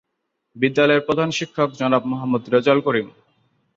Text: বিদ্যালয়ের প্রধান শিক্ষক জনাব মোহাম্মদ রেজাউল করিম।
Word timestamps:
বিদ্যালয়ের 0.55 1.05
প্রধান 1.07 1.29
শিক্ষক 1.31 1.69
জনাব 1.79 2.03
মোহাম্মদ 2.11 2.43
রেজাউল 2.53 2.79
করিম। 2.87 3.07